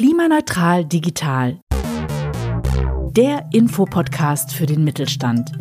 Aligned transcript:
Klimaneutral 0.00 0.86
digital. 0.86 1.60
Der 3.10 3.50
Infopodcast 3.52 4.50
für 4.50 4.64
den 4.64 4.82
Mittelstand. 4.82 5.52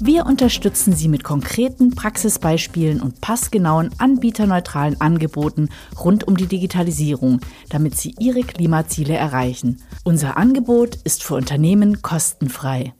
Wir 0.00 0.26
unterstützen 0.26 0.92
Sie 0.94 1.06
mit 1.06 1.22
konkreten 1.22 1.94
Praxisbeispielen 1.94 3.00
und 3.00 3.20
passgenauen 3.20 3.90
anbieterneutralen 3.98 5.00
Angeboten 5.00 5.68
rund 5.96 6.26
um 6.26 6.36
die 6.36 6.48
Digitalisierung, 6.48 7.38
damit 7.68 7.96
Sie 7.96 8.16
Ihre 8.18 8.40
Klimaziele 8.40 9.14
erreichen. 9.14 9.80
Unser 10.02 10.36
Angebot 10.36 10.96
ist 11.04 11.22
für 11.22 11.36
Unternehmen 11.36 12.02
kostenfrei. 12.02 12.92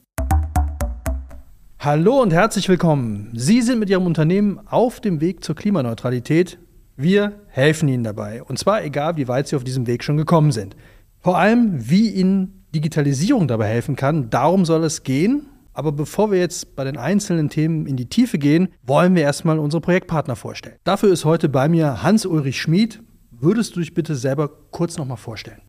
Hallo 1.81 2.23
und 2.23 2.33
herzlich 2.33 2.69
willkommen. 2.69 3.33
Sie 3.35 3.61
sind 3.61 3.81
mit 3.81 3.91
Ihrem 3.91 4.07
Unternehmen 4.07 4.61
auf 4.69 5.01
dem 5.01 5.21
Weg 5.21 5.43
zur 5.43 5.57
Klimaneutralität. 5.57 6.59
Wir 7.01 7.35
helfen 7.47 7.89
Ihnen 7.89 8.03
dabei. 8.03 8.43
Und 8.43 8.59
zwar 8.59 8.83
egal, 8.83 9.17
wie 9.17 9.29
weit 9.29 9.47
Sie 9.47 9.55
auf 9.55 9.63
diesem 9.63 9.87
Weg 9.87 10.03
schon 10.03 10.17
gekommen 10.17 10.51
sind. 10.51 10.75
Vor 11.21 11.39
allem, 11.39 11.89
wie 11.89 12.11
Ihnen 12.11 12.65
Digitalisierung 12.75 13.47
dabei 13.47 13.69
helfen 13.69 13.95
kann, 13.95 14.31
darum 14.31 14.65
soll 14.65 14.83
es 14.83 15.05
gehen. 15.05 15.47
Aber 15.73 15.93
bevor 15.93 16.33
wir 16.33 16.41
jetzt 16.41 16.75
bei 16.75 16.83
den 16.83 16.97
einzelnen 16.97 17.51
Themen 17.51 17.87
in 17.87 17.97
die 17.97 18.09
Tiefe 18.09 18.37
gehen, 18.37 18.71
wollen 18.83 19.15
wir 19.15 19.23
erstmal 19.23 19.61
unsere 19.61 19.81
Projektpartner 19.81 20.35
vorstellen. 20.35 20.75
Dafür 20.83 21.13
ist 21.13 21.25
heute 21.25 21.49
bei 21.49 21.69
mir 21.69 22.03
Hans-Ulrich 22.03 22.61
Schmid. 22.61 23.01
Würdest 23.31 23.77
du 23.77 23.81
dich 23.81 23.95
bitte 23.95 24.17
selber 24.17 24.51
kurz 24.73 24.99
nochmal 24.99 25.19
vorstellen? 25.19 25.63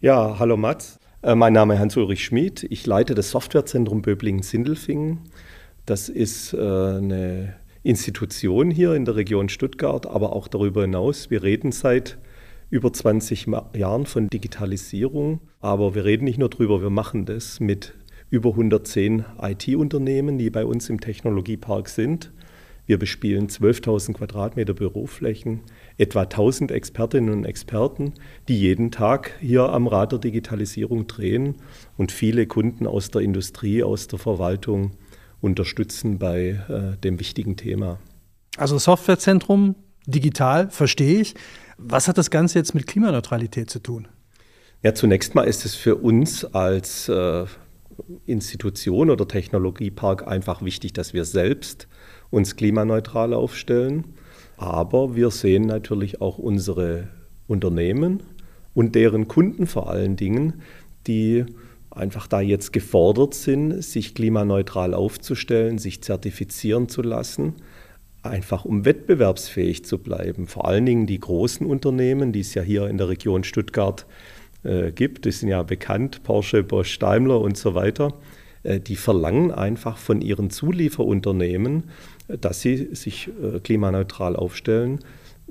Ja, 0.00 0.38
hallo 0.38 0.56
Mats. 0.56 1.00
Äh, 1.22 1.34
mein 1.34 1.54
Name 1.54 1.74
ist 1.74 1.80
Hans-Ulrich 1.80 2.24
Schmid. 2.24 2.64
Ich 2.70 2.86
leite 2.86 3.16
das 3.16 3.30
Softwarezentrum 3.30 4.00
Böblingen-Sindelfingen. 4.00 5.22
Das 5.86 6.08
ist 6.08 6.54
äh, 6.54 6.58
eine 6.58 7.56
Institution 7.88 8.70
hier 8.70 8.92
in 8.92 9.06
der 9.06 9.16
Region 9.16 9.48
Stuttgart, 9.48 10.06
aber 10.06 10.34
auch 10.34 10.46
darüber 10.46 10.82
hinaus. 10.82 11.30
Wir 11.30 11.42
reden 11.42 11.72
seit 11.72 12.18
über 12.68 12.92
20 12.92 13.46
Jahren 13.74 14.04
von 14.04 14.28
Digitalisierung, 14.28 15.40
aber 15.60 15.94
wir 15.94 16.04
reden 16.04 16.24
nicht 16.24 16.38
nur 16.38 16.50
drüber, 16.50 16.82
wir 16.82 16.90
machen 16.90 17.24
das 17.24 17.60
mit 17.60 17.94
über 18.28 18.50
110 18.50 19.24
IT-Unternehmen, 19.40 20.36
die 20.36 20.50
bei 20.50 20.66
uns 20.66 20.90
im 20.90 21.00
Technologiepark 21.00 21.88
sind. 21.88 22.30
Wir 22.84 22.98
bespielen 22.98 23.48
12.000 23.48 24.12
Quadratmeter 24.12 24.74
Büroflächen, 24.74 25.60
etwa 25.96 26.24
1.000 26.24 26.70
Expertinnen 26.70 27.32
und 27.32 27.44
Experten, 27.46 28.12
die 28.48 28.60
jeden 28.60 28.90
Tag 28.90 29.32
hier 29.40 29.70
am 29.70 29.86
Rad 29.86 30.12
der 30.12 30.18
Digitalisierung 30.18 31.06
drehen 31.06 31.54
und 31.96 32.12
viele 32.12 32.46
Kunden 32.46 32.86
aus 32.86 33.10
der 33.10 33.22
Industrie, 33.22 33.82
aus 33.82 34.08
der 34.08 34.18
Verwaltung 34.18 34.90
unterstützen 35.40 36.18
bei 36.18 36.60
äh, 36.68 36.96
dem 36.98 37.20
wichtigen 37.20 37.56
Thema. 37.56 37.98
Also 38.56 38.78
Softwarezentrum, 38.78 39.76
digital, 40.06 40.70
verstehe 40.70 41.20
ich. 41.20 41.34
Was 41.76 42.08
hat 42.08 42.18
das 42.18 42.30
Ganze 42.30 42.58
jetzt 42.58 42.74
mit 42.74 42.86
Klimaneutralität 42.86 43.70
zu 43.70 43.78
tun? 43.78 44.08
Ja, 44.82 44.94
zunächst 44.94 45.34
mal 45.34 45.44
ist 45.44 45.64
es 45.64 45.74
für 45.74 45.96
uns 45.96 46.44
als 46.44 47.08
äh, 47.08 47.46
Institution 48.26 49.10
oder 49.10 49.26
Technologiepark 49.26 50.26
einfach 50.26 50.62
wichtig, 50.62 50.92
dass 50.92 51.14
wir 51.14 51.24
selbst 51.24 51.88
uns 52.30 52.56
klimaneutral 52.56 53.34
aufstellen. 53.34 54.14
Aber 54.56 55.14
wir 55.14 55.30
sehen 55.30 55.66
natürlich 55.66 56.20
auch 56.20 56.38
unsere 56.38 57.08
Unternehmen 57.46 58.22
und 58.74 58.94
deren 58.94 59.28
Kunden 59.28 59.66
vor 59.66 59.90
allen 59.90 60.16
Dingen, 60.16 60.62
die 61.06 61.46
einfach 61.98 62.26
da 62.26 62.40
jetzt 62.40 62.72
gefordert 62.72 63.34
sind, 63.34 63.82
sich 63.82 64.14
klimaneutral 64.14 64.94
aufzustellen, 64.94 65.78
sich 65.78 66.02
zertifizieren 66.02 66.88
zu 66.88 67.02
lassen, 67.02 67.54
einfach 68.22 68.64
um 68.64 68.84
wettbewerbsfähig 68.84 69.84
zu 69.84 69.98
bleiben. 69.98 70.46
Vor 70.46 70.66
allen 70.66 70.86
Dingen 70.86 71.06
die 71.06 71.20
großen 71.20 71.66
Unternehmen, 71.66 72.32
die 72.32 72.40
es 72.40 72.54
ja 72.54 72.62
hier 72.62 72.88
in 72.88 72.98
der 72.98 73.08
Region 73.08 73.44
Stuttgart 73.44 74.06
äh, 74.64 74.92
gibt, 74.92 75.24
die 75.24 75.30
sind 75.30 75.48
ja 75.48 75.62
bekannt, 75.62 76.22
Porsche, 76.24 76.62
Bosch, 76.62 76.98
Daimler 76.98 77.40
und 77.40 77.56
so 77.56 77.74
weiter, 77.74 78.14
äh, 78.62 78.80
die 78.80 78.96
verlangen 78.96 79.50
einfach 79.50 79.98
von 79.98 80.20
ihren 80.20 80.50
Zulieferunternehmen, 80.50 81.84
äh, 82.28 82.38
dass 82.38 82.60
sie 82.60 82.94
sich 82.94 83.28
äh, 83.42 83.60
klimaneutral 83.60 84.36
aufstellen. 84.36 85.00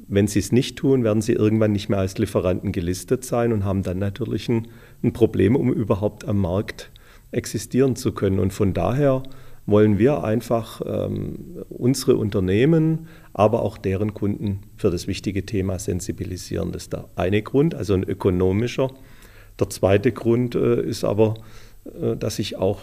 Wenn 0.08 0.28
sie 0.28 0.40
es 0.40 0.52
nicht 0.52 0.78
tun, 0.78 1.03
werden 1.03 1.22
sie 1.22 1.34
irgendwann 1.34 1.72
nicht 1.72 1.90
mehr 1.90 2.00
als 2.00 2.18
Lieferanten 2.18 2.72
gelistet 2.72 3.25
sein 3.25 3.52
und 3.52 3.66
haben 3.66 3.84
dann 3.84 4.00
natürlich 4.00 4.47
ein 4.47 4.68
ein 5.03 5.13
Problem, 5.13 5.56
um 5.56 5.72
überhaupt 5.72 6.28
am 6.28 6.38
Markt 6.40 6.91
existieren 7.31 7.96
zu 7.96 8.13
können. 8.13 8.40
Und 8.40 8.53
von 8.53 8.74
daher 8.74 9.24
wollen 9.66 10.00
wir 10.00 10.24
einfach 10.24 10.81
ähm, 10.86 11.63
unsere 11.69 12.16
Unternehmen, 12.18 13.07
aber 13.34 13.62
auch 13.62 13.78
deren 13.78 14.13
Kunden 14.13 14.62
für 14.78 14.90
das 14.90 15.07
wichtige 15.07 15.46
Thema 15.46 15.78
sensibilisieren. 15.78 16.72
Das 16.72 16.84
ist 16.84 16.94
der 16.94 17.06
eine 17.16 17.41
Grund, 17.41 17.75
also 17.75 17.94
ein 17.94 18.03
ökonomischer. 18.03 18.91
Der 19.59 19.69
zweite 19.69 20.12
Grund 20.12 20.56
äh, 20.56 20.81
ist 20.81 21.03
aber, 21.03 21.36
äh, 22.02 22.16
dass 22.16 22.40
ich 22.40 22.56
auch 22.56 22.81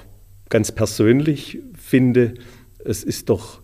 ganz 0.50 0.72
persönlich 0.72 1.60
finde, 1.74 2.34
es 2.84 3.02
ist 3.02 3.30
doch 3.30 3.60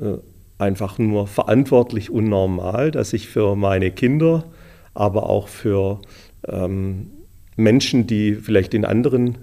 äh, 0.00 0.16
einfach 0.58 0.98
nur 0.98 1.26
verantwortlich 1.26 2.10
und 2.10 2.28
normal, 2.28 2.90
dass 2.90 3.12
ich 3.12 3.28
für 3.28 3.56
meine 3.56 3.90
Kinder, 3.90 4.44
aber 4.94 5.28
auch 5.28 5.48
für 5.48 6.00
ähm, 6.48 7.10
Menschen, 7.56 8.06
die 8.06 8.34
vielleicht 8.34 8.74
in 8.74 8.84
anderen 8.84 9.38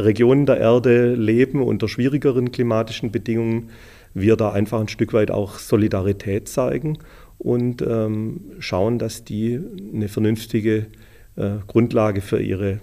Regionen 0.00 0.46
der 0.46 0.58
Erde 0.58 1.14
leben, 1.14 1.62
unter 1.62 1.88
schwierigeren 1.88 2.52
klimatischen 2.52 3.10
Bedingungen, 3.10 3.70
wir 4.14 4.36
da 4.36 4.52
einfach 4.52 4.80
ein 4.80 4.88
Stück 4.88 5.12
weit 5.12 5.30
auch 5.30 5.58
Solidarität 5.58 6.48
zeigen 6.48 6.98
und 7.38 7.82
ähm, 7.82 8.40
schauen, 8.58 8.98
dass 8.98 9.24
die 9.24 9.58
eine 9.94 10.08
vernünftige 10.08 10.86
äh, 11.36 11.50
Grundlage 11.66 12.20
für 12.20 12.40
ihre 12.40 12.80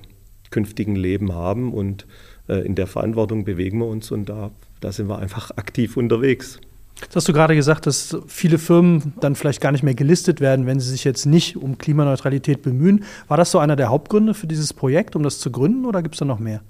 künftigen 0.49 0.95
Leben 0.95 1.33
haben. 1.33 1.71
Und 1.71 2.07
äh, 2.47 2.65
in 2.65 2.75
der 2.75 2.87
Verantwortung 2.87 3.45
bewegen 3.45 3.79
wir 3.79 3.87
uns 3.87 4.11
und 4.11 4.27
da, 4.27 4.51
da 4.81 4.91
sind 4.91 5.07
wir 5.07 5.19
einfach 5.19 5.51
aktiv 5.51 5.97
unterwegs. 5.97 6.59
Jetzt 7.01 7.15
hast 7.15 7.27
du 7.27 7.33
gerade 7.33 7.55
gesagt, 7.55 7.85
dass 7.87 8.17
viele 8.27 8.57
Firmen 8.57 9.13
dann 9.19 9.35
vielleicht 9.35 9.61
gar 9.61 9.71
nicht 9.71 9.83
mehr 9.83 9.95
gelistet 9.95 10.41
werden, 10.41 10.65
wenn 10.65 10.79
sie 10.79 10.89
sich 10.89 11.03
jetzt 11.03 11.25
nicht 11.25 11.55
um 11.55 11.77
Klimaneutralität 11.77 12.61
bemühen. 12.61 13.03
War 13.27 13.37
das 13.37 13.51
so 13.51 13.59
einer 13.59 13.75
der 13.75 13.89
Hauptgründe 13.89 14.33
für 14.33 14.47
dieses 14.47 14.73
Projekt, 14.73 15.15
um 15.15 15.23
das 15.23 15.39
zu 15.39 15.51
gründen, 15.51 15.85
oder 15.85 16.01
gibt 16.01 16.15
es 16.15 16.19
da 16.19 16.25
noch 16.25 16.39
mehr? 16.39 16.61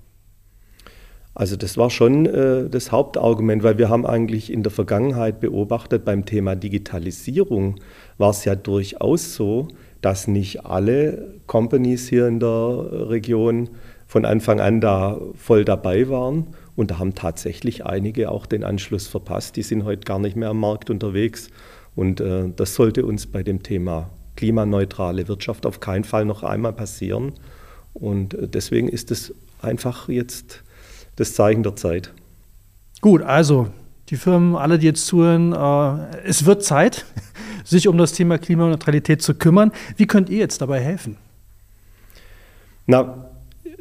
Also 1.33 1.55
das 1.55 1.77
war 1.77 1.89
schon 1.89 2.25
äh, 2.25 2.69
das 2.69 2.91
Hauptargument, 2.91 3.63
weil 3.63 3.77
wir 3.77 3.89
haben 3.89 4.05
eigentlich 4.05 4.51
in 4.51 4.61
der 4.61 4.71
Vergangenheit 4.71 5.39
beobachtet, 5.39 6.03
beim 6.03 6.25
Thema 6.25 6.55
Digitalisierung 6.55 7.75
war 8.17 8.31
es 8.31 8.45
ja 8.45 8.55
durchaus 8.55 9.35
so, 9.35 9.69
dass 10.01 10.27
nicht 10.27 10.65
alle 10.65 11.35
Companies 11.47 12.09
hier 12.09 12.27
in 12.27 12.39
der 12.39 13.09
Region 13.09 13.69
von 14.05 14.25
Anfang 14.25 14.59
an 14.59 14.81
da 14.81 15.19
voll 15.35 15.63
dabei 15.65 16.09
waren 16.09 16.47
und 16.79 16.91
da 16.91 16.97
haben 16.97 17.13
tatsächlich 17.13 17.85
einige 17.85 18.31
auch 18.31 18.45
den 18.45 18.63
Anschluss 18.63 19.05
verpasst. 19.05 19.57
Die 19.57 19.63
sind 19.63 19.83
heute 19.83 20.05
gar 20.05 20.17
nicht 20.17 20.37
mehr 20.37 20.47
am 20.47 20.61
Markt 20.61 20.89
unterwegs. 20.89 21.49
Und 21.93 22.21
äh, 22.21 22.45
das 22.55 22.73
sollte 22.73 23.05
uns 23.05 23.27
bei 23.27 23.43
dem 23.43 23.63
Thema 23.63 24.09
klimaneutrale 24.37 25.27
Wirtschaft 25.27 25.65
auf 25.65 25.81
keinen 25.81 26.05
Fall 26.05 26.23
noch 26.23 26.41
einmal 26.41 26.71
passieren. 26.71 27.33
Und 27.93 28.33
äh, 28.33 28.47
deswegen 28.47 28.87
ist 28.87 29.11
es 29.11 29.33
einfach 29.61 30.07
jetzt 30.07 30.63
das 31.17 31.33
Zeichen 31.33 31.63
der 31.63 31.75
Zeit. 31.75 32.13
Gut, 33.01 33.23
also 33.23 33.67
die 34.07 34.15
Firmen, 34.15 34.55
alle, 34.55 34.79
die 34.79 34.85
jetzt 34.85 35.05
zuhören, 35.05 35.51
äh, 35.51 36.21
es 36.23 36.45
wird 36.45 36.63
Zeit, 36.63 37.03
sich 37.65 37.89
um 37.89 37.97
das 37.97 38.13
Thema 38.13 38.37
Klimaneutralität 38.37 39.21
zu 39.21 39.33
kümmern. 39.33 39.73
Wie 39.97 40.07
könnt 40.07 40.29
ihr 40.29 40.37
jetzt 40.37 40.61
dabei 40.61 40.79
helfen? 40.79 41.17
Na, 42.87 43.29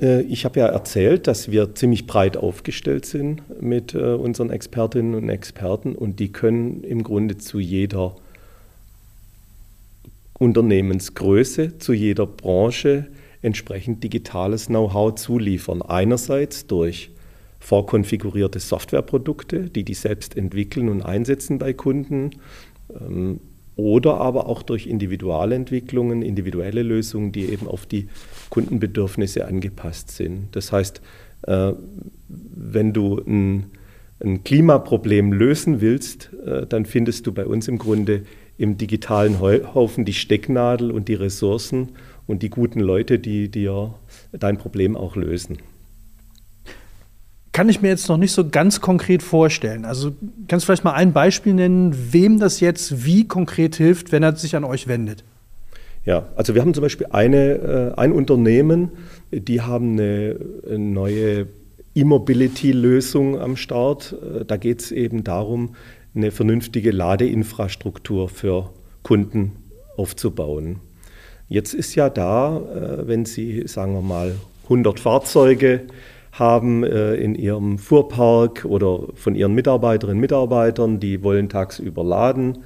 ich 0.00 0.44
habe 0.44 0.60
ja 0.60 0.66
erzählt, 0.66 1.26
dass 1.26 1.50
wir 1.50 1.74
ziemlich 1.74 2.06
breit 2.06 2.36
aufgestellt 2.36 3.04
sind 3.04 3.42
mit 3.60 3.94
äh, 3.94 4.14
unseren 4.14 4.50
Expertinnen 4.50 5.14
und 5.14 5.28
Experten 5.28 5.96
und 5.96 6.20
die 6.20 6.30
können 6.30 6.84
im 6.84 7.02
Grunde 7.02 7.36
zu 7.38 7.58
jeder 7.58 8.14
Unternehmensgröße, 10.38 11.78
zu 11.78 11.92
jeder 11.92 12.26
Branche 12.26 13.08
entsprechend 13.42 14.04
digitales 14.04 14.66
Know-how 14.66 15.16
zuliefern. 15.16 15.82
Einerseits 15.82 16.66
durch 16.66 17.10
vorkonfigurierte 17.58 18.60
Softwareprodukte, 18.60 19.68
die 19.68 19.84
die 19.84 19.94
selbst 19.94 20.36
entwickeln 20.36 20.88
und 20.88 21.02
einsetzen 21.02 21.58
bei 21.58 21.72
Kunden. 21.72 22.30
Oder 23.78 24.16
aber 24.16 24.48
auch 24.48 24.62
durch 24.62 24.88
Individualentwicklungen, 24.88 26.20
individuelle 26.22 26.82
Lösungen, 26.82 27.30
die 27.30 27.44
eben 27.44 27.68
auf 27.68 27.86
die 27.86 28.08
Kundenbedürfnisse 28.50 29.46
angepasst 29.46 30.10
sind. 30.10 30.48
Das 30.50 30.72
heißt, 30.72 31.00
äh, 31.42 31.74
wenn 32.28 32.92
du 32.92 33.20
ein, 33.24 33.66
ein 34.18 34.42
Klimaproblem 34.42 35.32
lösen 35.32 35.80
willst, 35.80 36.30
äh, 36.44 36.66
dann 36.66 36.86
findest 36.86 37.28
du 37.28 37.32
bei 37.32 37.46
uns 37.46 37.68
im 37.68 37.78
Grunde 37.78 38.22
im 38.56 38.78
digitalen 38.78 39.38
Haufen 39.38 40.04
die 40.04 40.12
Stecknadel 40.12 40.90
und 40.90 41.06
die 41.06 41.14
Ressourcen 41.14 41.90
und 42.26 42.42
die 42.42 42.50
guten 42.50 42.80
Leute, 42.80 43.20
die 43.20 43.48
dir 43.48 43.94
dein 44.32 44.58
Problem 44.58 44.96
auch 44.96 45.14
lösen. 45.14 45.58
Kann 47.58 47.68
ich 47.68 47.82
mir 47.82 47.88
jetzt 47.88 48.08
noch 48.08 48.18
nicht 48.18 48.30
so 48.30 48.48
ganz 48.48 48.80
konkret 48.80 49.20
vorstellen. 49.20 49.84
Also 49.84 50.12
kannst 50.46 50.62
du 50.62 50.66
vielleicht 50.66 50.84
mal 50.84 50.92
ein 50.92 51.12
Beispiel 51.12 51.54
nennen, 51.54 51.92
wem 52.12 52.38
das 52.38 52.60
jetzt 52.60 53.04
wie 53.04 53.26
konkret 53.26 53.74
hilft, 53.74 54.12
wenn 54.12 54.22
er 54.22 54.36
sich 54.36 54.54
an 54.54 54.62
euch 54.62 54.86
wendet? 54.86 55.24
Ja, 56.04 56.28
also 56.36 56.54
wir 56.54 56.62
haben 56.62 56.72
zum 56.72 56.82
Beispiel 56.82 57.08
eine, 57.10 57.94
äh, 57.96 57.98
ein 57.98 58.12
Unternehmen, 58.12 58.92
die 59.32 59.60
haben 59.60 59.94
eine, 59.94 60.36
eine 60.68 60.78
neue 60.78 61.48
E-Mobility-Lösung 61.96 63.40
am 63.40 63.56
Start. 63.56 64.12
Äh, 64.12 64.44
da 64.44 64.56
geht 64.56 64.78
es 64.80 64.92
eben 64.92 65.24
darum, 65.24 65.74
eine 66.14 66.30
vernünftige 66.30 66.92
Ladeinfrastruktur 66.92 68.28
für 68.28 68.70
Kunden 69.02 69.56
aufzubauen. 69.96 70.76
Jetzt 71.48 71.74
ist 71.74 71.96
ja 71.96 72.08
da, 72.08 72.56
äh, 72.56 73.08
wenn 73.08 73.24
Sie, 73.24 73.66
sagen 73.66 73.94
wir 73.94 74.02
mal, 74.02 74.36
100 74.62 75.00
Fahrzeuge 75.00 75.88
haben 76.38 76.84
äh, 76.84 77.14
in 77.14 77.34
ihrem 77.34 77.78
Fuhrpark 77.78 78.64
oder 78.64 79.00
von 79.14 79.34
ihren 79.34 79.54
Mitarbeiterinnen 79.54 80.18
und 80.18 80.20
Mitarbeitern, 80.20 81.00
die 81.00 81.22
wollen 81.22 81.48
tagsüber 81.48 82.04
laden, 82.04 82.58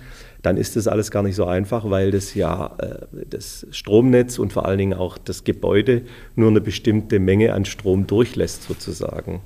dann 0.42 0.56
ist 0.56 0.76
das 0.76 0.88
alles 0.88 1.10
gar 1.10 1.22
nicht 1.22 1.36
so 1.36 1.44
einfach, 1.44 1.88
weil 1.88 2.10
das 2.10 2.34
ja 2.34 2.74
äh, 2.78 3.06
das 3.28 3.66
Stromnetz 3.70 4.38
und 4.38 4.52
vor 4.52 4.66
allen 4.66 4.78
Dingen 4.78 4.94
auch 4.94 5.16
das 5.16 5.44
Gebäude 5.44 6.02
nur 6.34 6.50
eine 6.50 6.60
bestimmte 6.60 7.20
Menge 7.20 7.54
an 7.54 7.64
Strom 7.64 8.06
durchlässt 8.06 8.64
sozusagen. 8.64 9.40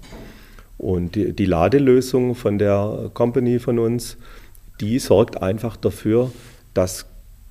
Und 0.79 1.15
die, 1.15 1.33
die 1.33 1.47
Ladelösung 1.47 2.35
von 2.35 2.59
der 2.59 3.11
Company 3.15 3.59
von 3.59 3.79
uns, 3.79 4.17
die 4.81 4.99
sorgt 4.99 5.43
einfach 5.43 5.77
dafür, 5.77 6.31
dass 6.75 7.07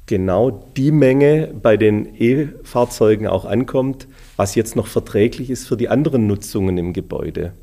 genau 0.06 0.51
die 0.78 0.92
Menge 0.92 1.50
bei 1.60 1.78
den 1.78 2.16
E-Fahrzeugen 2.16 3.28
auch 3.28 3.45
ankommt, 3.45 4.07
was 4.38 4.56
jetzt 4.56 4.76
noch 4.76 4.88
verträglich 4.88 5.50
ist 5.50 5.68
für 5.68 5.78
die 5.78 5.90
anderen 5.90 6.28
Nutzungen 6.28 6.78
im 6.78 6.94
Gebäude. 6.94 7.54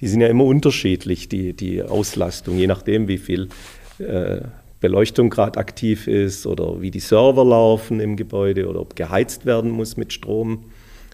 Die 0.00 0.08
sind 0.08 0.20
ja 0.20 0.28
immer 0.28 0.44
unterschiedlich, 0.44 1.28
die, 1.28 1.54
die 1.54 1.82
Auslastung, 1.82 2.58
je 2.58 2.66
nachdem, 2.66 3.08
wie 3.08 3.18
viel 3.18 3.48
äh, 3.98 4.40
Beleuchtung 4.80 5.30
gerade 5.30 5.58
aktiv 5.58 6.06
ist 6.06 6.46
oder 6.46 6.82
wie 6.82 6.90
die 6.90 7.00
Server 7.00 7.44
laufen 7.44 8.00
im 8.00 8.16
Gebäude 8.16 8.68
oder 8.68 8.80
ob 8.80 8.94
geheizt 8.94 9.46
werden 9.46 9.70
muss 9.70 9.96
mit 9.96 10.12
Strom. 10.12 10.64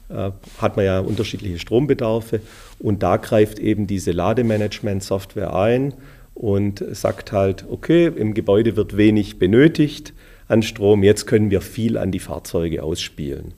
Äh, 0.08 0.32
hat 0.58 0.76
man 0.76 0.84
ja 0.84 0.98
unterschiedliche 0.98 1.58
Strombedarfe 1.58 2.40
und 2.80 3.02
da 3.02 3.18
greift 3.18 3.58
eben 3.60 3.86
diese 3.86 4.10
Lademanagement-Software 4.10 5.54
ein 5.54 5.94
und 6.34 6.84
sagt 6.90 7.30
halt, 7.30 7.64
okay, 7.70 8.06
im 8.06 8.34
Gebäude 8.34 8.76
wird 8.76 8.96
wenig 8.96 9.38
benötigt 9.38 10.12
an 10.48 10.62
Strom, 10.62 11.02
jetzt 11.02 11.26
können 11.26 11.50
wir 11.50 11.60
viel 11.60 11.96
an 11.96 12.10
die 12.10 12.18
Fahrzeuge 12.18 12.82
ausspielen. 12.82 13.54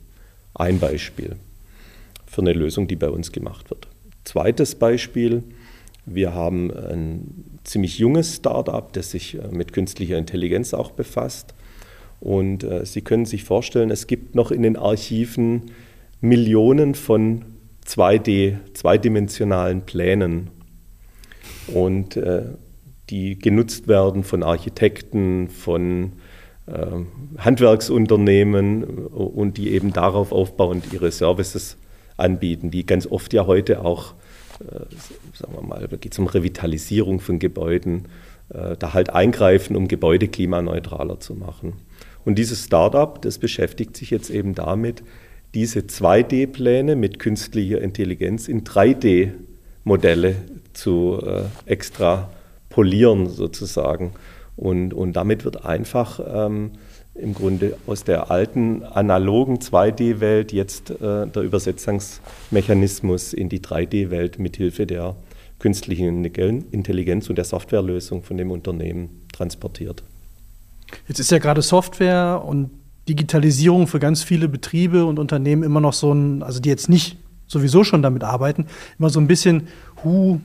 Ein 0.55 0.79
Beispiel 0.79 1.35
für 2.25 2.41
eine 2.41 2.53
Lösung, 2.53 2.87
die 2.87 2.95
bei 2.95 3.09
uns 3.09 3.31
gemacht 3.31 3.69
wird. 3.69 3.87
Zweites 4.23 4.75
Beispiel, 4.75 5.43
wir 6.05 6.33
haben 6.33 6.71
ein 6.71 7.59
ziemlich 7.63 7.99
junges 7.99 8.35
Startup, 8.35 8.91
das 8.93 9.11
sich 9.11 9.35
äh, 9.35 9.47
mit 9.51 9.73
künstlicher 9.73 10.17
Intelligenz 10.17 10.73
auch 10.73 10.91
befasst. 10.91 11.53
Und 12.19 12.63
äh, 12.63 12.85
Sie 12.85 13.01
können 13.01 13.25
sich 13.25 13.43
vorstellen, 13.43 13.91
es 13.91 14.07
gibt 14.07 14.35
noch 14.35 14.51
in 14.51 14.63
den 14.63 14.77
Archiven 14.77 15.71
Millionen 16.21 16.95
von 16.95 17.43
2D, 17.87 18.57
zweidimensionalen 18.73 19.81
Plänen. 19.81 20.49
Und 21.67 22.17
äh, 22.17 22.43
die 23.09 23.37
genutzt 23.37 23.87
werden 23.87 24.23
von 24.23 24.43
Architekten, 24.43 25.49
von 25.49 26.13
Handwerksunternehmen 27.37 28.83
und 28.83 29.57
die 29.57 29.71
eben 29.71 29.93
darauf 29.93 30.31
aufbauend 30.31 30.91
ihre 30.91 31.11
Services 31.11 31.77
anbieten, 32.17 32.71
die 32.71 32.85
ganz 32.85 33.07
oft 33.07 33.33
ja 33.33 33.45
heute 33.45 33.83
auch, 33.83 34.13
äh, 34.59 34.79
sagen 35.33 35.53
wir 35.53 35.61
mal, 35.61 35.87
geht 35.99 36.13
es 36.13 36.19
um 36.19 36.27
Revitalisierung 36.27 37.19
von 37.19 37.39
Gebäuden, 37.39 38.07
äh, 38.49 38.75
da 38.77 38.93
halt 38.93 39.09
eingreifen, 39.09 39.75
um 39.75 39.87
Gebäude 39.87 40.27
klimaneutraler 40.27 41.19
zu 41.19 41.35
machen. 41.35 41.73
Und 42.23 42.39
dieses 42.39 42.65
Startup, 42.65 43.21
das 43.21 43.37
beschäftigt 43.37 43.95
sich 43.95 44.09
jetzt 44.09 44.29
eben 44.29 44.55
damit, 44.55 45.03
diese 45.53 45.81
2D-Pläne 45.81 46.95
mit 46.95 47.19
künstlicher 47.19 47.79
Intelligenz 47.79 48.47
in 48.47 48.63
3D-Modelle 48.63 50.35
zu 50.73 51.21
äh, 51.25 51.43
extrapolieren 51.65 53.29
sozusagen. 53.29 54.13
Und, 54.55 54.93
und 54.93 55.13
damit 55.13 55.43
wird 55.43 55.65
einfach 55.65 56.19
ähm, 56.25 56.71
im 57.13 57.33
Grunde 57.33 57.77
aus 57.87 58.03
der 58.03 58.29
alten 58.31 58.83
analogen 58.83 59.57
2D-Welt 59.57 60.51
jetzt 60.53 60.91
äh, 60.91 61.27
der 61.27 61.43
Übersetzungsmechanismus 61.43 63.33
in 63.33 63.49
die 63.49 63.59
3D-Welt 63.59 64.39
mithilfe 64.39 64.85
der 64.85 65.15
künstlichen 65.59 66.25
Intelligenz 66.25 67.29
und 67.29 67.37
der 67.37 67.45
Softwarelösung 67.45 68.23
von 68.23 68.37
dem 68.37 68.51
Unternehmen 68.51 69.21
transportiert. 69.31 70.03
Jetzt 71.07 71.19
ist 71.19 71.31
ja 71.31 71.39
gerade 71.39 71.61
Software 71.61 72.43
und 72.45 72.69
Digitalisierung 73.07 73.87
für 73.87 73.99
ganz 73.99 74.23
viele 74.23 74.49
Betriebe 74.49 75.05
und 75.05 75.19
Unternehmen 75.19 75.63
immer 75.63 75.79
noch 75.79 75.93
so 75.93 76.11
ein, 76.11 76.43
also 76.43 76.59
die 76.59 76.69
jetzt 76.69 76.89
nicht 76.89 77.17
sowieso 77.47 77.83
schon 77.83 78.01
damit 78.01 78.23
arbeiten, 78.23 78.65
immer 78.99 79.09
so 79.09 79.19
ein 79.19 79.27
bisschen, 79.27 79.67
hu, 80.03 80.39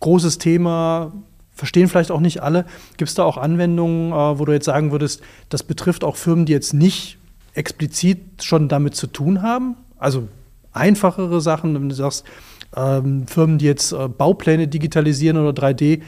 großes 0.00 0.38
Thema, 0.38 1.12
verstehen 1.56 1.88
vielleicht 1.88 2.12
auch 2.12 2.20
nicht 2.20 2.42
alle. 2.42 2.66
Gibt 2.98 3.08
es 3.08 3.14
da 3.14 3.24
auch 3.24 3.38
Anwendungen, 3.38 4.12
äh, 4.12 4.38
wo 4.38 4.44
du 4.44 4.52
jetzt 4.52 4.66
sagen 4.66 4.92
würdest, 4.92 5.22
das 5.48 5.64
betrifft 5.64 6.04
auch 6.04 6.16
Firmen, 6.16 6.46
die 6.46 6.52
jetzt 6.52 6.74
nicht 6.74 7.18
explizit 7.54 8.44
schon 8.44 8.68
damit 8.68 8.94
zu 8.94 9.08
tun 9.08 9.42
haben? 9.42 9.76
Also 9.98 10.28
einfachere 10.72 11.40
Sachen, 11.40 11.74
wenn 11.74 11.88
du 11.88 11.94
sagst, 11.94 12.24
ähm, 12.76 13.26
Firmen, 13.26 13.58
die 13.58 13.64
jetzt 13.64 13.92
äh, 13.92 14.06
Baupläne 14.06 14.68
digitalisieren 14.68 15.38
oder 15.38 15.50
3D, 15.50 16.02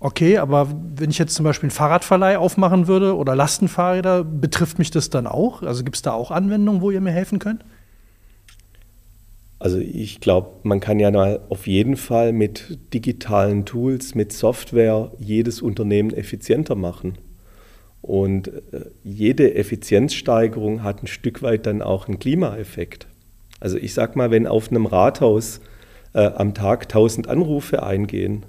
okay, 0.00 0.38
aber 0.38 0.68
wenn 0.96 1.10
ich 1.10 1.18
jetzt 1.18 1.34
zum 1.34 1.44
Beispiel 1.44 1.68
einen 1.68 1.76
Fahrradverleih 1.76 2.38
aufmachen 2.38 2.86
würde 2.86 3.14
oder 3.14 3.36
Lastenfahrräder, 3.36 4.24
betrifft 4.24 4.78
mich 4.78 4.90
das 4.90 5.10
dann 5.10 5.26
auch? 5.26 5.62
Also 5.62 5.84
gibt 5.84 5.96
es 5.96 6.02
da 6.02 6.12
auch 6.12 6.30
Anwendungen, 6.30 6.80
wo 6.80 6.90
ihr 6.90 7.02
mir 7.02 7.12
helfen 7.12 7.38
könnt? 7.38 7.62
Also 9.64 9.78
ich 9.78 10.20
glaube, 10.20 10.50
man 10.62 10.78
kann 10.80 11.00
ja 11.00 11.10
auf 11.48 11.66
jeden 11.66 11.96
Fall 11.96 12.34
mit 12.34 12.78
digitalen 12.92 13.64
Tools, 13.64 14.14
mit 14.14 14.30
Software 14.30 15.10
jedes 15.18 15.62
Unternehmen 15.62 16.12
effizienter 16.12 16.74
machen. 16.74 17.16
Und 18.02 18.48
äh, 18.48 18.90
jede 19.04 19.54
Effizienzsteigerung 19.54 20.82
hat 20.82 21.02
ein 21.02 21.06
Stück 21.06 21.42
weit 21.42 21.64
dann 21.64 21.80
auch 21.80 22.08
einen 22.08 22.18
Klimaeffekt. 22.18 23.06
Also 23.58 23.78
ich 23.78 23.94
sage 23.94 24.18
mal, 24.18 24.30
wenn 24.30 24.46
auf 24.46 24.68
einem 24.68 24.84
Rathaus 24.84 25.62
äh, 26.12 26.26
am 26.26 26.52
Tag 26.52 26.82
1000 26.82 27.28
Anrufe 27.28 27.82
eingehen 27.82 28.44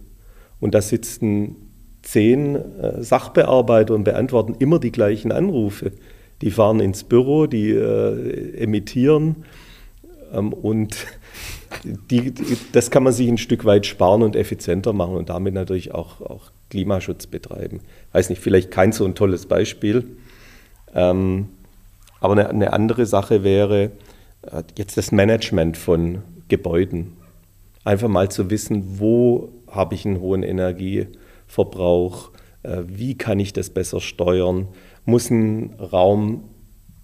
und 0.59 0.75
da 0.75 0.81
sitzen 0.81 1.55
zehn 2.01 2.55
äh, 2.57 3.01
Sachbearbeiter 3.01 3.95
und 3.95 4.03
beantworten 4.03 4.55
immer 4.59 4.79
die 4.79 4.91
gleichen 4.91 5.31
Anrufe, 5.31 5.93
die 6.41 6.51
fahren 6.51 6.81
ins 6.81 7.05
Büro, 7.05 7.47
die 7.47 7.69
äh, 7.69 8.57
emittieren, 8.57 9.45
und 10.39 11.07
die, 11.83 12.31
die, 12.31 12.57
das 12.71 12.91
kann 12.91 13.03
man 13.03 13.13
sich 13.13 13.27
ein 13.27 13.37
Stück 13.37 13.65
weit 13.65 13.85
sparen 13.85 14.23
und 14.23 14.35
effizienter 14.35 14.93
machen 14.93 15.15
und 15.15 15.29
damit 15.29 15.53
natürlich 15.53 15.93
auch, 15.93 16.21
auch 16.21 16.51
Klimaschutz 16.69 17.27
betreiben. 17.27 17.81
Weiß 18.11 18.29
nicht, 18.29 18.41
vielleicht 18.41 18.71
kein 18.71 18.91
so 18.91 19.05
ein 19.05 19.15
tolles 19.15 19.45
Beispiel. 19.45 20.05
Ähm, 20.93 21.49
aber 22.19 22.33
eine, 22.33 22.49
eine, 22.49 22.73
andere 22.73 23.05
Sache 23.05 23.43
wäre 23.43 23.91
äh, 24.43 24.63
jetzt 24.77 24.97
das 24.97 25.11
Management 25.11 25.77
von 25.77 26.23
Gebäuden. 26.47 27.13
Einfach 27.83 28.07
mal 28.07 28.29
zu 28.29 28.49
wissen, 28.49 28.99
wo 28.99 29.49
habe 29.67 29.95
ich 29.95 30.05
einen 30.05 30.19
hohen 30.19 30.43
Energieverbrauch, 30.43 32.31
äh, 32.63 32.83
wie 32.87 33.15
kann 33.15 33.39
ich 33.39 33.53
das 33.53 33.69
besser 33.69 33.99
steuern, 33.99 34.67
muss 35.05 35.29
ein 35.29 35.75
Raum 35.79 36.45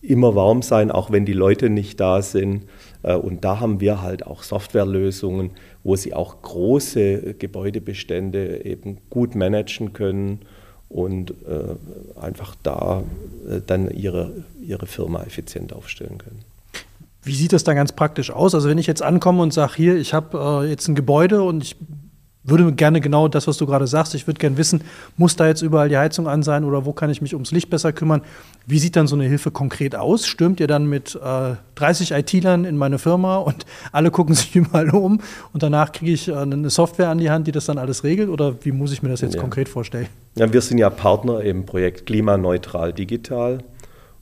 immer 0.01 0.36
warm 0.36 0.62
sein, 0.62 0.91
auch 0.91 1.12
wenn 1.12 1.25
die 1.25 1.34
Leute 1.34 1.70
nicht 1.70 2.00
da 2.00 2.22
sind. 2.22 2.65
Äh, 3.03 3.15
und 3.15 3.43
da 3.43 3.60
haben 3.60 3.79
wir 3.79 4.01
halt 4.01 4.25
auch 4.25 4.43
Softwarelösungen, 4.43 5.51
wo 5.84 5.96
sie 5.96 6.13
auch 6.13 6.41
große 6.41 7.36
Gebäudebestände 7.36 8.65
eben 8.65 8.98
gut 9.10 9.36
managen 9.36 9.93
können 9.93 10.39
und 10.89 11.31
äh, 11.31 12.20
einfach 12.20 12.55
da 12.63 13.03
äh, 13.50 13.62
dann 13.65 13.89
ihre, 13.89 14.43
ihre 14.62 14.88
Firma 14.88 15.24
effizient 15.24 15.74
aufstellen 15.74 16.17
können. 16.17 16.43
Wie 17.24 17.36
sieht 17.36 17.53
das 17.53 17.63
dann 17.63 17.75
ganz 17.75 17.91
praktisch 17.91 18.31
aus? 18.31 18.55
Also 18.55 18.67
wenn 18.67 18.79
ich 18.79 18.88
jetzt 18.88 19.03
ankomme 19.03 19.43
und 19.43 19.53
sage, 19.53 19.74
hier, 19.75 19.96
ich 19.96 20.13
habe 20.13 20.63
äh, 20.65 20.70
jetzt 20.70 20.88
ein 20.88 20.96
Gebäude 20.96 21.43
und 21.43 21.63
ich 21.63 21.75
würde 22.44 22.72
gerne 22.74 23.02
genau 23.02 23.28
das, 23.28 23.48
was 23.48 23.58
du 23.58 23.66
gerade 23.66 23.86
sagst, 23.86 24.16
ich 24.16 24.28
würde 24.28 24.40
gerne 24.40 24.58
wissen, 24.58 24.82
muss 25.18 25.36
da 25.36 25.48
jetzt 25.48 25.62
überall 25.62 25.90
die 25.90 25.98
Heizung 25.98 26.28
an 26.28 26.42
sein 26.42 26.64
oder 26.64 26.86
wo 26.86 26.94
kann 26.94 27.10
ich 27.10 27.22
mich 27.22 27.34
ums 27.34 27.52
Licht 27.52 27.70
besser 27.70 27.94
kümmern? 27.94 28.22
Wie 28.66 28.80
sieht 28.80 28.96
dann 28.96 29.08
so 29.08 29.16
eine 29.16 29.26
Hilfe 29.26 29.52
konkret 29.52 29.96
aus? 29.96 30.26
Stürmt 30.26 30.60
ihr 30.60 30.68
dann 30.68 30.88
mit 30.88 31.16
äh, 31.16 31.56
30 31.76 32.12
IT-Lern 32.12 32.66
in 32.66 32.78
meine 32.78 32.98
Firma 32.98 33.38
und 33.38 33.66
alle 33.92 34.10
gucken 34.10 34.34
sich 34.36 34.56
überall 34.56 34.90
um 34.90 35.22
und 35.54 35.62
danach 35.62 35.92
kriege 35.92 36.12
ich 36.12 36.28
äh, 36.30 36.36
eine 36.36 36.70
Software 36.70 37.10
an 37.10 37.20
die 37.20 37.30
Hand, 37.30 37.48
die 37.48 37.52
das 37.52 37.66
dann 37.66 37.78
alles 37.78 38.04
regelt? 38.04 38.30
Oder 38.30 38.56
wie 38.66 38.72
muss 38.72 38.92
ich 38.92 39.04
mir 39.04 39.10
das 39.10 39.22
jetzt 39.22 39.36
ja. 39.36 39.42
konkret 39.42 39.70
vorstellen? 39.70 40.08
Ja, 40.36 40.52
wir 40.52 40.62
sind 40.62 40.80
ja 40.80 40.90
Partner 40.90 41.42
im 41.42 41.66
Projekt 41.66 42.08
Klimaneutral 42.08 42.94
Digital 42.94 43.60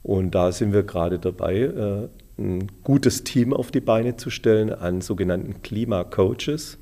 und 0.02 0.34
da 0.34 0.52
sind 0.52 0.72
wir 0.72 0.82
gerade 0.82 1.18
dabei, 1.18 1.56
äh, 1.60 2.08
ein 2.38 2.68
gutes 2.84 3.22
Team 3.24 3.52
auf 3.52 3.70
die 3.70 3.80
Beine 3.80 4.16
zu 4.16 4.30
stellen 4.30 4.72
an 4.72 5.02
sogenannten 5.02 5.62
Klimacoaches 5.62 6.79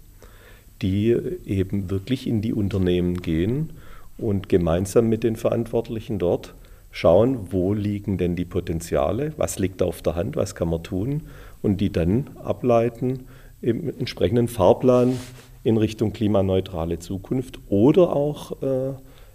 die 0.82 1.16
eben 1.44 1.90
wirklich 1.90 2.26
in 2.26 2.40
die 2.40 2.52
Unternehmen 2.52 3.20
gehen 3.20 3.70
und 4.16 4.48
gemeinsam 4.48 5.08
mit 5.08 5.24
den 5.24 5.36
Verantwortlichen 5.36 6.18
dort 6.18 6.54
schauen, 6.90 7.52
wo 7.52 7.74
liegen 7.74 8.18
denn 8.18 8.36
die 8.36 8.44
Potenziale, 8.44 9.32
was 9.36 9.58
liegt 9.58 9.82
auf 9.82 10.02
der 10.02 10.14
Hand, 10.14 10.36
was 10.36 10.54
kann 10.54 10.68
man 10.68 10.82
tun 10.82 11.22
und 11.62 11.80
die 11.80 11.90
dann 11.90 12.30
ableiten 12.42 13.24
im 13.60 13.88
entsprechenden 13.98 14.48
Fahrplan 14.48 15.18
in 15.64 15.76
Richtung 15.76 16.12
klimaneutrale 16.12 16.98
Zukunft 16.98 17.58
oder 17.68 18.14
auch 18.14 18.62
äh, 18.62 18.94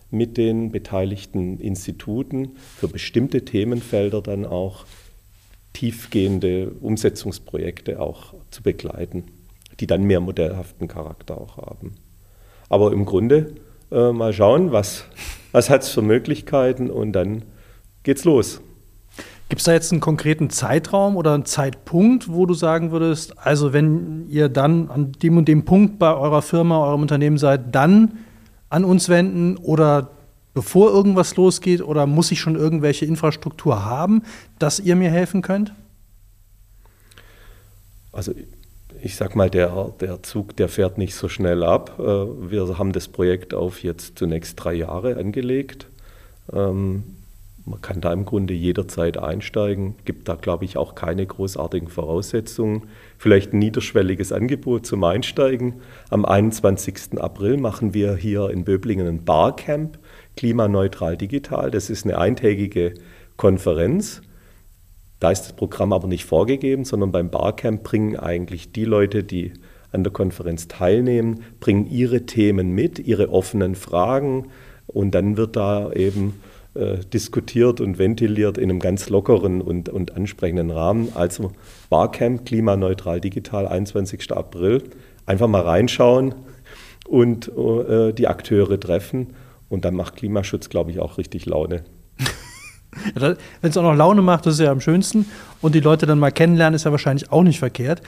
mit 0.10 0.38
den 0.38 0.72
beteiligten 0.72 1.60
Instituten 1.60 2.52
für 2.78 2.88
bestimmte 2.88 3.46
Themenfelder 3.46 4.22
dann 4.22 4.46
auch 4.46 4.86
tiefgehende 5.74 6.72
Umsetzungsprojekte 6.82 8.00
auch 8.00 8.34
zu 8.52 8.62
begleiten, 8.62 9.24
die 9.80 9.88
dann 9.88 10.04
mehr 10.04 10.20
modellhaften 10.20 10.88
Charakter 10.88 11.40
auch 11.40 11.58
haben. 11.58 11.96
Aber 12.70 12.92
im 12.92 13.06
Grunde 13.06 13.56
äh, 13.92 14.12
mal 14.12 14.34
schauen, 14.34 14.72
was, 14.72 15.06
was 15.52 15.70
hat 15.70 15.84
es 15.84 15.90
für 15.90 16.02
Möglichkeiten 16.02 16.90
und 16.90 17.14
dann 17.14 17.44
geht's 18.04 18.24
los. 18.24 18.62
Gibt 19.50 19.62
es 19.62 19.66
da 19.66 19.74
jetzt 19.74 19.92
einen 19.92 20.02
konkreten 20.02 20.50
Zeitraum 20.50 21.16
oder 21.16 21.34
einen 21.34 21.46
Zeitpunkt, 21.46 22.32
wo 22.32 22.46
du 22.46 22.54
sagen 22.54 22.92
würdest, 22.92 23.38
also 23.38 23.74
wenn 23.74 24.28
ihr 24.30 24.50
dann 24.50 24.90
an 24.90 25.12
dem 25.12 25.38
und 25.38 25.48
dem 25.48 25.66
Punkt 25.66 26.00
bei 26.00 26.16
eurer 26.16 26.42
Firma, 26.42 26.84
eurem 26.84 27.02
Unternehmen 27.02 27.38
seid, 27.38 27.76
dann 27.76 28.18
an 28.70 28.84
uns 28.84 29.10
wenden 29.10 29.58
oder 29.58 30.10
bevor 30.56 30.92
irgendwas 30.92 31.36
losgeht 31.36 31.82
oder 31.82 32.08
muss 32.08 32.32
ich 32.32 32.40
schon 32.40 32.56
irgendwelche 32.56 33.06
Infrastruktur 33.06 33.86
haben, 33.86 34.24
dass 34.58 34.80
ihr 34.80 34.96
mir 34.96 35.12
helfen 35.12 35.42
könnt? 35.42 35.74
Also 38.12 38.34
ich 39.02 39.16
sag 39.16 39.36
mal, 39.36 39.50
der, 39.50 39.94
der 40.00 40.24
Zug, 40.24 40.56
der 40.56 40.70
fährt 40.70 40.98
nicht 40.98 41.16
so 41.16 41.30
schnell 41.30 41.64
ab. 41.64 42.00
Äh, 42.00 42.04
wir 42.04 42.78
haben 42.78 42.92
das 42.92 43.08
Projekt 43.08 43.54
auf 43.54 43.84
jetzt 43.84 44.18
zunächst 44.18 44.64
drei 44.64 44.74
Jahre 44.74 45.18
angelegt. 45.18 45.88
Ähm, 46.52 47.04
man 47.66 47.82
kann 47.82 48.02
da 48.02 48.12
im 48.12 48.26
Grunde 48.26 48.54
jederzeit 48.54 49.18
einsteigen, 49.18 49.96
gibt 50.04 50.28
da, 50.28 50.36
glaube 50.36 50.66
ich, 50.66 50.76
auch 50.76 50.96
keine 50.96 51.26
großartigen 51.26 51.88
Voraussetzungen. 51.88 52.90
Vielleicht 53.18 53.54
ein 53.54 53.60
niederschwelliges 53.60 54.34
Angebot 54.34 54.86
zum 54.86 55.04
Einsteigen. 55.06 55.76
Am 56.10 56.26
21. 56.26 57.20
April 57.22 57.56
machen 57.56 57.94
wir 57.94 58.16
hier 58.16 58.50
in 58.50 58.66
Böblingen 58.66 59.08
ein 59.08 59.24
Barcamp, 59.24 59.98
klimaneutral 60.36 61.16
digital. 61.16 61.72
Das 61.72 61.90
ist 61.90 62.04
eine 62.06 62.18
eintägige 62.18 62.96
Konferenz. 63.38 64.22
Da 65.24 65.32
ist 65.32 65.44
das 65.44 65.54
Programm 65.54 65.94
aber 65.94 66.10
nicht 66.10 66.26
vorgegeben, 66.26 66.84
sondern 66.84 67.14
beim 67.14 67.30
Barcamp 67.30 67.82
bringen 67.82 68.18
eigentlich 68.18 68.74
die 68.74 68.84
Leute, 68.84 69.24
die 69.24 69.54
an 69.94 70.04
der 70.04 70.12
Konferenz 70.12 70.68
teilnehmen, 70.68 71.46
bringen 71.62 71.90
ihre 71.90 72.26
Themen 72.26 72.72
mit, 72.72 73.00
ihre 73.00 73.30
offenen 73.30 73.76
Fragen 73.76 74.50
und 74.86 75.16
dann 75.16 75.38
wird 75.38 75.56
da 75.56 75.94
eben 75.94 76.42
äh, 76.74 76.98
diskutiert 77.14 77.80
und 77.80 78.00
ventiliert 78.00 78.58
in 78.58 78.70
einem 78.70 78.82
ganz 78.82 79.08
lockeren 79.08 79.62
und, 79.62 79.88
und 79.88 80.14
ansprechenden 80.18 80.72
Rahmen. 80.72 81.08
Also 81.16 81.54
Barcamp, 81.90 82.46
klimaneutral 82.46 83.22
digital, 83.22 83.66
21. 83.66 84.30
April. 84.34 84.84
Einfach 85.26 85.48
mal 85.48 85.62
reinschauen 85.62 86.36
und 87.08 87.50
äh, 87.58 88.12
die 88.12 88.28
Akteure 88.28 88.78
treffen. 88.78 89.28
Und 89.70 89.86
dann 89.86 89.96
macht 89.96 90.18
Klimaschutz, 90.18 90.68
glaube 90.68 90.92
ich, 90.92 91.00
auch 91.00 91.18
richtig 91.18 91.46
Laune. 91.46 91.86
Wenn 93.16 93.38
es 93.62 93.78
auch 93.78 93.84
noch 93.84 93.96
Laune 93.96 94.22
macht, 94.22 94.46
das 94.46 94.56
ist 94.56 94.60
ja 94.62 94.72
am 94.72 94.82
schönsten. 94.82 95.26
Und 95.62 95.76
die 95.76 95.80
Leute 95.80 96.06
dann 96.06 96.20
mal 96.20 96.32
kennenlernen, 96.32 96.76
ist 96.76 96.86
ja 96.86 96.92
wahrscheinlich 96.92 97.32
auch 97.32 97.44
nicht 97.44 97.60
verkehrt. 97.60 98.02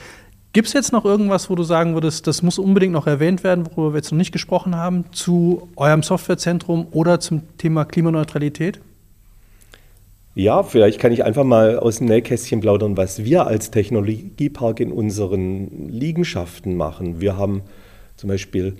Gibt 0.53 0.67
es 0.67 0.73
jetzt 0.73 0.93
noch 0.93 1.03
irgendwas, 1.03 1.49
wo 1.49 1.55
du 1.55 1.63
sagen 1.63 1.95
würdest, 1.95 2.27
das 2.27 2.41
muss 2.41 2.59
unbedingt 2.59 2.93
noch 2.93 3.07
erwähnt 3.07 3.43
werden, 3.43 3.65
worüber 3.65 3.93
wir 3.93 3.97
jetzt 3.97 4.11
noch 4.11 4.17
nicht 4.17 4.31
gesprochen 4.31 4.75
haben, 4.77 5.03
zu 5.11 5.67
eurem 5.75 6.01
Softwarezentrum 6.01 6.87
oder 6.91 7.19
zum 7.19 7.41
Thema 7.57 7.83
Klimaneutralität? 7.83 8.79
Ja, 10.33 10.63
vielleicht 10.63 10.99
kann 10.99 11.11
ich 11.11 11.25
einfach 11.25 11.43
mal 11.43 11.79
aus 11.79 11.97
dem 11.97 12.07
Nähkästchen 12.07 12.61
plaudern, 12.61 12.95
was 12.95 13.23
wir 13.23 13.47
als 13.47 13.71
Technologiepark 13.71 14.79
in 14.79 14.93
unseren 14.93 15.89
Liegenschaften 15.89 16.75
machen. 16.75 17.19
Wir 17.19 17.37
haben 17.37 17.61
zum 18.15 18.29
Beispiel 18.29 18.77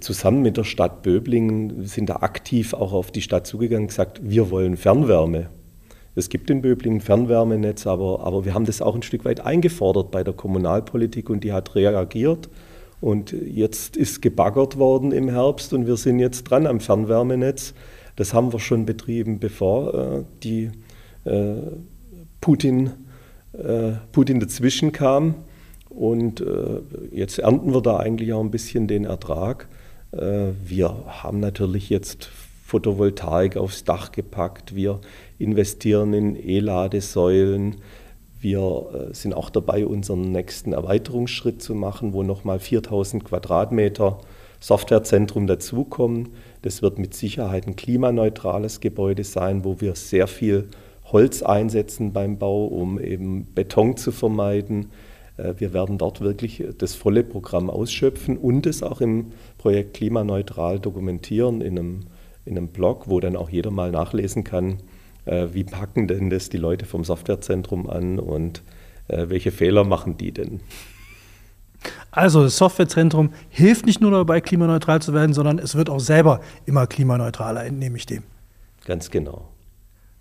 zusammen 0.00 0.42
mit 0.42 0.56
der 0.56 0.64
Stadt 0.64 1.02
Böblingen, 1.02 1.86
sind 1.86 2.08
da 2.08 2.16
aktiv 2.16 2.74
auch 2.74 2.92
auf 2.92 3.10
die 3.10 3.22
Stadt 3.22 3.46
zugegangen 3.46 3.84
und 3.84 3.88
gesagt, 3.88 4.20
wir 4.22 4.50
wollen 4.50 4.76
Fernwärme. 4.76 5.48
Es 6.14 6.30
gibt 6.30 6.48
in 6.50 6.62
Böblingen 6.62 7.00
Fernwärmenetz, 7.00 7.86
aber, 7.86 8.20
aber 8.20 8.44
wir 8.44 8.54
haben 8.54 8.64
das 8.64 8.80
auch 8.80 8.94
ein 8.94 9.02
Stück 9.02 9.24
weit 9.24 9.40
eingefordert 9.40 10.10
bei 10.10 10.24
der 10.24 10.32
Kommunalpolitik 10.32 11.28
und 11.28 11.44
die 11.44 11.52
hat 11.52 11.74
reagiert. 11.74 12.48
Und 13.02 13.32
jetzt 13.32 13.96
ist 13.96 14.22
gebaggert 14.22 14.78
worden 14.78 15.12
im 15.12 15.28
Herbst 15.28 15.74
und 15.74 15.86
wir 15.86 15.98
sind 15.98 16.18
jetzt 16.18 16.44
dran 16.44 16.66
am 16.66 16.80
Fernwärmenetz. 16.80 17.74
Das 18.16 18.32
haben 18.32 18.52
wir 18.52 18.58
schon 18.58 18.86
betrieben, 18.86 19.38
bevor 19.38 19.94
äh, 19.94 20.24
die 20.42 20.70
äh, 21.24 21.56
Putin, 22.40 22.92
äh, 23.52 23.92
Putin 24.12 24.40
dazwischen 24.40 24.92
kam. 24.92 25.34
Und 25.96 26.42
äh, 26.42 26.80
jetzt 27.10 27.38
ernten 27.38 27.72
wir 27.72 27.80
da 27.80 27.96
eigentlich 27.96 28.30
auch 28.34 28.40
ein 28.40 28.50
bisschen 28.50 28.86
den 28.86 29.06
Ertrag. 29.06 29.66
Äh, 30.12 30.48
wir 30.62 30.94
haben 31.06 31.40
natürlich 31.40 31.88
jetzt 31.88 32.28
Photovoltaik 32.66 33.56
aufs 33.56 33.84
Dach 33.84 34.12
gepackt. 34.12 34.74
Wir 34.74 35.00
investieren 35.38 36.12
in 36.12 36.36
E-Ladesäulen. 36.36 37.76
Wir 38.38 38.60
äh, 39.10 39.14
sind 39.14 39.32
auch 39.32 39.48
dabei, 39.48 39.86
unseren 39.86 40.32
nächsten 40.32 40.74
Erweiterungsschritt 40.74 41.62
zu 41.62 41.74
machen, 41.74 42.12
wo 42.12 42.22
nochmal 42.22 42.58
4000 42.58 43.24
Quadratmeter 43.24 44.18
Softwarezentrum 44.60 45.46
dazukommen. 45.46 46.34
Das 46.60 46.82
wird 46.82 46.98
mit 46.98 47.14
Sicherheit 47.14 47.66
ein 47.66 47.76
klimaneutrales 47.76 48.80
Gebäude 48.80 49.24
sein, 49.24 49.64
wo 49.64 49.80
wir 49.80 49.94
sehr 49.94 50.26
viel 50.26 50.68
Holz 51.04 51.42
einsetzen 51.42 52.12
beim 52.12 52.36
Bau, 52.36 52.66
um 52.66 53.00
eben 53.00 53.46
Beton 53.54 53.96
zu 53.96 54.12
vermeiden. 54.12 54.90
Äh, 55.36 55.54
wir 55.58 55.72
werden 55.72 55.98
dort 55.98 56.20
wirklich 56.20 56.64
das 56.78 56.94
volle 56.94 57.22
Programm 57.22 57.70
ausschöpfen 57.70 58.36
und 58.36 58.66
es 58.66 58.82
auch 58.82 59.00
im 59.00 59.32
Projekt 59.58 59.94
klimaneutral 59.94 60.78
dokumentieren 60.78 61.60
in 61.60 61.78
einem, 61.78 62.00
in 62.44 62.56
einem 62.56 62.68
Blog, 62.68 63.08
wo 63.08 63.20
dann 63.20 63.36
auch 63.36 63.50
jeder 63.50 63.70
mal 63.70 63.90
nachlesen 63.90 64.44
kann, 64.44 64.78
äh, 65.24 65.48
wie 65.52 65.64
packen 65.64 66.08
denn 66.08 66.30
das 66.30 66.48
die 66.48 66.56
Leute 66.58 66.86
vom 66.86 67.04
Softwarezentrum 67.04 67.88
an 67.88 68.18
und 68.18 68.62
äh, 69.08 69.28
welche 69.28 69.50
Fehler 69.50 69.84
machen 69.84 70.16
die 70.16 70.32
denn? 70.32 70.60
Also 72.10 72.42
das 72.42 72.56
Softwarezentrum 72.56 73.30
hilft 73.50 73.86
nicht 73.86 74.00
nur 74.00 74.10
dabei, 74.10 74.40
klimaneutral 74.40 75.02
zu 75.02 75.12
werden, 75.12 75.34
sondern 75.34 75.58
es 75.58 75.74
wird 75.74 75.90
auch 75.90 76.00
selber 76.00 76.40
immer 76.64 76.86
klimaneutraler, 76.86 77.64
entnehme 77.64 77.96
ich 77.98 78.06
dem. 78.06 78.22
Ganz 78.84 79.10
genau. 79.10 79.48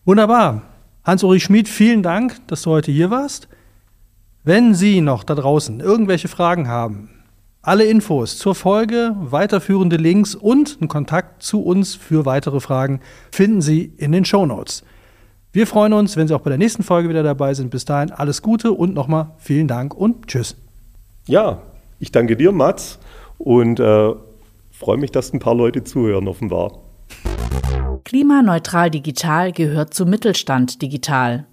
Wunderbar. 0.03 0.63
Hans-Uri 1.03 1.39
Schmid, 1.39 1.69
vielen 1.69 2.03
Dank, 2.03 2.35
dass 2.47 2.63
du 2.63 2.71
heute 2.71 2.91
hier 2.91 3.11
warst. 3.11 3.47
Wenn 4.47 4.75
Sie 4.75 5.01
noch 5.01 5.23
da 5.23 5.33
draußen 5.33 5.79
irgendwelche 5.79 6.27
Fragen 6.27 6.67
haben, 6.67 7.09
alle 7.63 7.85
Infos 7.85 8.37
zur 8.37 8.53
Folge, 8.53 9.15
weiterführende 9.17 9.95
Links 9.95 10.35
und 10.35 10.77
einen 10.79 10.87
Kontakt 10.87 11.41
zu 11.41 11.63
uns 11.63 11.95
für 11.95 12.27
weitere 12.27 12.59
Fragen 12.59 12.99
finden 13.31 13.63
Sie 13.63 13.91
in 13.97 14.11
den 14.11 14.23
Show 14.23 14.45
Notes. 14.45 14.83
Wir 15.51 15.65
freuen 15.65 15.93
uns, 15.93 16.15
wenn 16.15 16.27
Sie 16.27 16.35
auch 16.35 16.41
bei 16.41 16.51
der 16.51 16.59
nächsten 16.59 16.83
Folge 16.83 17.09
wieder 17.09 17.23
dabei 17.23 17.55
sind. 17.55 17.71
Bis 17.71 17.85
dahin 17.85 18.11
alles 18.11 18.43
Gute 18.43 18.71
und 18.71 18.93
nochmal 18.93 19.31
vielen 19.39 19.67
Dank 19.67 19.95
und 19.95 20.27
tschüss. 20.27 20.55
Ja, 21.25 21.63
ich 21.97 22.11
danke 22.11 22.37
dir, 22.37 22.51
Mats, 22.51 22.99
und 23.39 23.79
äh, 23.79 24.13
freue 24.71 24.97
mich, 24.97 25.09
dass 25.09 25.33
ein 25.33 25.39
paar 25.39 25.55
Leute 25.55 25.83
zuhören, 25.83 26.27
offenbar. 26.27 26.71
Klimaneutral 28.03 28.91
Digital 28.91 29.51
gehört 29.51 29.95
zu 29.95 30.05
Mittelstand 30.05 30.83
Digital. 30.83 31.47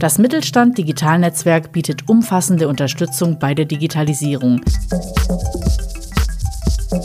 Das 0.00 0.18
Mittelstand 0.18 0.76
Digitalnetzwerk 0.78 1.70
bietet 1.72 2.08
umfassende 2.08 2.68
Unterstützung 2.68 3.38
bei 3.38 3.54
der 3.54 3.66
Digitalisierung. 3.66 4.62